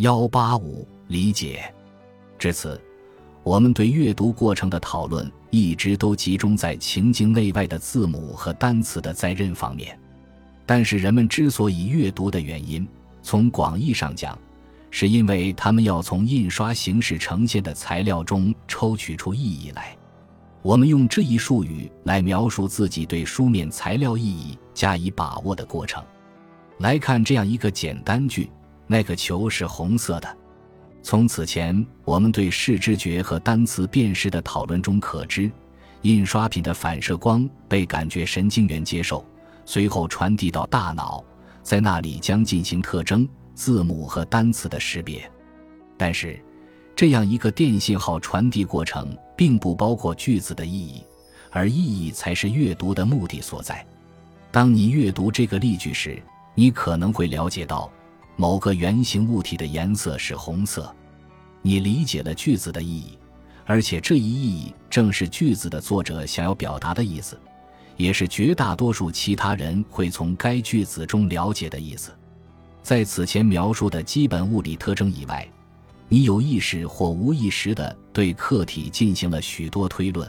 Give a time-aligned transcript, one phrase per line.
[0.00, 1.62] 幺八五理解。
[2.38, 2.80] 至此，
[3.42, 9.98] 我们对阅读过程的讨论一直都集中在情境内外的字母和单词的在认方面。
[10.64, 12.88] 但是，人们之所以阅读的原因，
[13.20, 14.38] 从广义上讲，
[14.90, 19.94] 是因为他们要从印刷形式呈现的材料中抽取出意义来。
[20.62, 26.02] 我们用这一术语来描述自己对书面材料意义加以把握的过程。
[26.78, 28.50] 来看这样一个简单句：
[28.90, 30.36] 那个球是红色的。
[31.00, 35.48] 从此前我们对视知觉和单词辨识的讨论中可知，
[36.02, 39.24] 印刷品的反射光被感觉神经元接受，
[39.64, 41.24] 随后传递到大脑，
[41.62, 45.22] 在那里将进行特征、字母和单词的识别。
[45.96, 46.36] 但是，
[46.96, 51.04] 这样一个电信号传递过程并不包括句子的意义，
[51.52, 53.86] 而意义才是阅读的目的所在。
[54.50, 56.20] 当你阅读这个例句时，
[56.56, 57.88] 你可能会了解到。
[58.40, 60.90] 某个圆形物体的颜色是红色，
[61.60, 63.18] 你理解了句子的意义，
[63.66, 67.38] 而且这一意义正是句子的作者想要表达的意思，
[67.98, 72.16] 也是绝大多数其他人会从该句子中了解的意思。
[72.82, 75.46] 在此前描述的基本物理特征以外，
[76.08, 80.26] 你有意识或无意识地对客体进行了许多推论。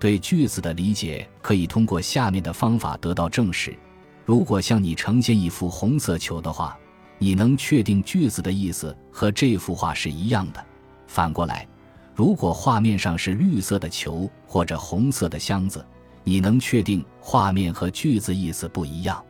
[0.00, 3.76] 对句子的理解可以通过下面的方法得到证实：
[4.24, 6.74] 如果向你呈现一幅红色球的话。
[7.18, 10.64] 你能确定句子的意思和这幅画是一样的。
[11.06, 11.66] 反过来，
[12.14, 15.84] 如果画面上是绿色的球或者红色的箱子，
[16.24, 19.22] 你能确定画面和句子意思不一样。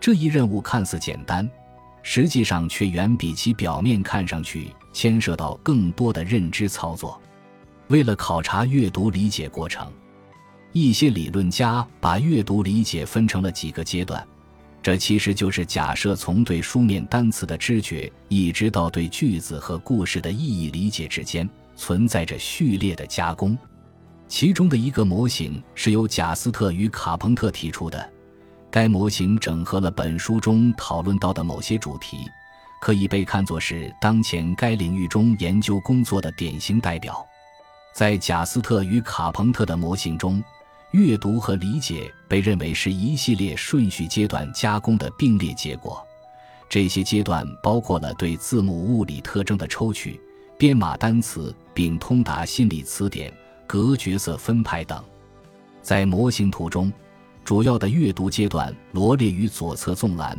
[0.00, 1.48] 这一任务看似简单，
[2.02, 7.20] 实际上却远比其表面看上去牵涉到更多的认知操作。
[7.88, 9.92] 为了考察阅读理解过程，
[10.72, 14.26] 一些理论家把阅读理解分成了几个阶段。
[14.82, 23.56] 这其实就是假设从对书面单词的知觉，一直到对句子和故事的意义理解之间，存在着序列的加工。
[24.26, 28.10] 其中的一个模型是由贾斯特与卡彭特提出的，
[28.72, 32.16] 该模型整合了本书中讨论到的某些主题，
[32.80, 37.24] 可以被看作是当前该领域中研究工作的典型代表。
[37.94, 40.42] 在贾斯特与卡彭特的模型中。
[40.92, 46.06] 阅读和理解被认为是一系列顺序阶段加工的并列结果，
[46.68, 50.20] 这些阶段包括了对字母物理特征的抽取、
[50.58, 53.32] 编码单词并通达心理词典、
[53.66, 55.02] 格角色分派等。
[55.80, 56.92] 在模型图中，
[57.42, 60.38] 主要的阅读阶段罗列于左侧纵栏，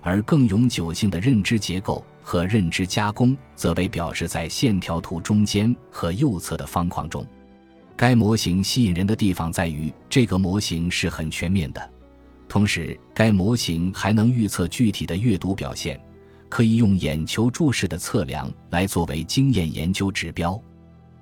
[0.00, 7.24] 而更永久性的认知结构和认知加工则被表示在线条图中间和右侧的方框中。
[8.02, 11.90] 该模型吸引人的地方在于，这个模型是很全面的，
[12.48, 16.00] 同时该模型还能预测具体的阅读表现，
[16.48, 20.60] 可以用眼球注视的测量来作为经验研究指标。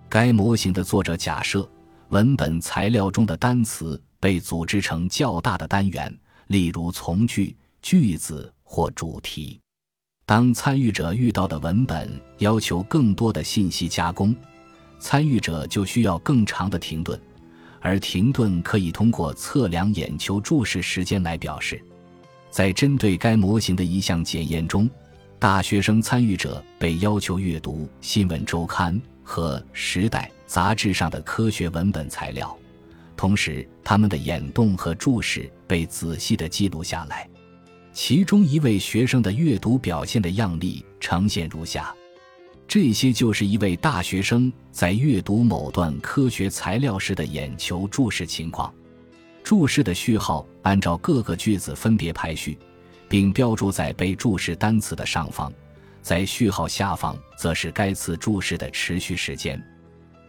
[0.09, 1.71] 该模型的作者假设，
[2.09, 6.11] 文本材料中的单词被组织成较大的单元，
[6.47, 9.61] 例如从句、句子或主题。
[10.25, 14.35] 当参与者遇到的文本要求更多的信息加工。
[15.00, 17.19] 参与者就需要更长的停顿，
[17.81, 21.83] 而停顿可以通过测量眼球注视时间来表示。
[22.50, 24.91] 在针对该模型的一项检验中，
[25.39, 32.56] 大学生参与者被要求阅读《新闻周刊》和《时代》杂志上的科学文本材料，
[33.16, 37.28] 同时他们的眼动和注视被仔细地记录下来。
[37.93, 41.94] 其中一位学生的阅读表现的样例呈现如下。
[42.71, 48.73] 这些就是一位大学生在阅读某段科学材料时的眼球注视情况。
[49.43, 52.57] 注视的序号按照各个句子分别排序，
[53.09, 55.53] 并标注在被注视单词的上方，
[56.01, 59.61] 在序号下方则是该次注视的持续时间。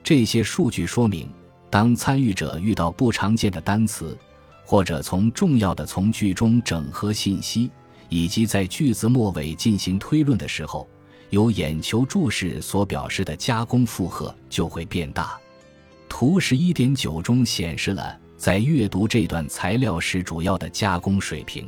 [0.04, 1.30] 这些数据说明，
[1.70, 4.18] 当参与者遇到不常见的单词，
[4.66, 7.70] 或者从重要的从句中整合信息，
[8.10, 10.90] 以及在句子末尾进行推论的时候。
[11.32, 15.38] 由眼球注视所表示的加工负荷就会变大。
[16.08, 21.68] 图十一点九中显示了在阅读这段材料时主要的加工水平。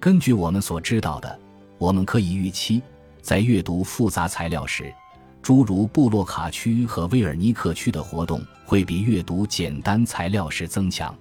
[0.00, 1.38] 根据我们所知道的，
[1.76, 2.82] 我们可以预期，
[3.20, 4.92] 在阅读复杂材料时，
[5.42, 11.14] 诸如布洛卡区和威尔尼克区的活动会比阅读简单材料时增强。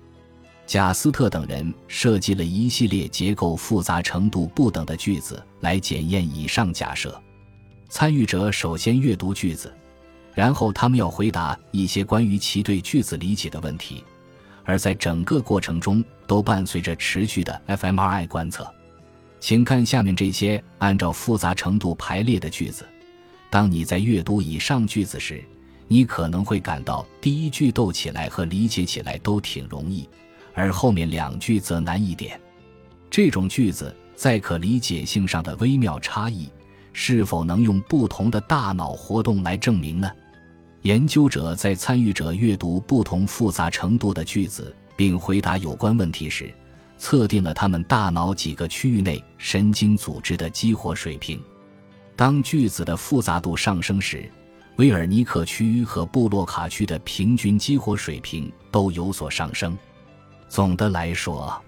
[0.66, 7.22] 贾斯特等人设计了一系列结构复杂程度不等的句子来检验以上假设。
[7.90, 9.74] 参与者首先阅读句子，
[10.34, 14.04] 然后他们要回答一些关于其对句子理解的问题，
[14.66, 18.70] 而在整个过程中都伴随着持续的 fMRI 观测。
[19.40, 22.86] 请看下面这些按照复杂程度排列的句子。
[23.50, 25.44] 当你在阅读以上句子时，
[25.88, 30.10] 你可能会感到第一句读起来和理解起来都挺容易，
[30.54, 32.38] 而后面两句则难一点。
[33.10, 36.50] 这种句子在可理解性上的微妙差异，
[37.00, 40.10] 是否能用不同的大脑活动来证明呢？
[40.82, 46.52] 研究者在参与者阅读不同复杂程度的句子，并回答有关问题时，
[46.98, 51.40] 测定了他们大脑几个区域内神经组织的激活水平。
[52.16, 54.28] 当句子的复杂度上升时，
[54.78, 59.78] 威尔尼克区和布洛卡区的平均激活水平都有所上升。
[60.50, 61.62] 总的来说，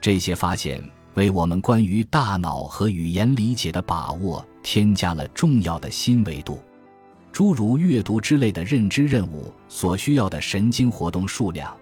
[0.00, 0.82] 这些发现
[1.14, 6.60] 为我们关于大脑和语言理解的把握添加了重要的新维度。
[7.32, 11.76] 诸如阅读之类的认知任务所需要的神经活动数量，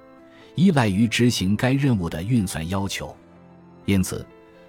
[0.54, 3.14] 依赖于执行该任务的运算要求。
[3.84, 4.24] 因此，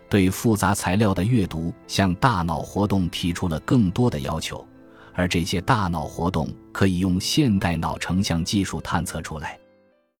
[0.10, 4.65] 对复杂材料的阅读向大脑活动提出了更多的要求，
[5.13, 9.57] 而这些大脑活动可以用现代脑成像技术探测出来。